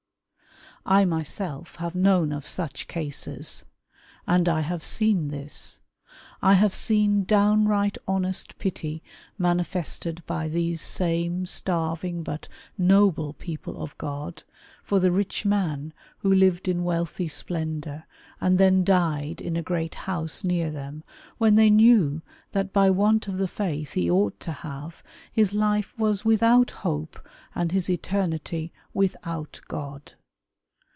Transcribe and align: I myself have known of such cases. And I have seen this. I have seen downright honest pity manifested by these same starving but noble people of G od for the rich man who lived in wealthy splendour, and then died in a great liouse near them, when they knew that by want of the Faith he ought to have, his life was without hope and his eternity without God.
I 0.83 1.05
myself 1.05 1.75
have 1.75 1.93
known 1.93 2.31
of 2.31 2.47
such 2.47 2.87
cases. 2.87 3.65
And 4.25 4.49
I 4.49 4.61
have 4.61 4.83
seen 4.83 5.27
this. 5.27 5.79
I 6.41 6.55
have 6.55 6.73
seen 6.73 7.23
downright 7.23 7.99
honest 8.07 8.57
pity 8.57 9.03
manifested 9.37 10.23
by 10.25 10.47
these 10.47 10.81
same 10.81 11.45
starving 11.45 12.23
but 12.23 12.47
noble 12.79 13.33
people 13.33 13.77
of 13.79 13.91
G 13.99 14.07
od 14.07 14.41
for 14.83 14.99
the 14.99 15.11
rich 15.11 15.45
man 15.45 15.93
who 16.17 16.33
lived 16.33 16.67
in 16.67 16.83
wealthy 16.83 17.27
splendour, 17.27 18.05
and 18.41 18.57
then 18.57 18.83
died 18.83 19.39
in 19.39 19.55
a 19.55 19.61
great 19.61 19.93
liouse 19.93 20.43
near 20.43 20.71
them, 20.71 21.03
when 21.37 21.53
they 21.53 21.69
knew 21.69 22.23
that 22.53 22.73
by 22.73 22.89
want 22.89 23.27
of 23.27 23.37
the 23.37 23.47
Faith 23.47 23.91
he 23.91 24.09
ought 24.09 24.39
to 24.39 24.51
have, 24.51 25.03
his 25.31 25.53
life 25.53 25.93
was 25.99 26.25
without 26.25 26.71
hope 26.71 27.19
and 27.53 27.71
his 27.71 27.87
eternity 27.87 28.73
without 28.95 29.61
God. 29.67 30.13